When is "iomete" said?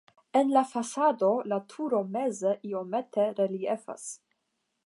2.71-3.29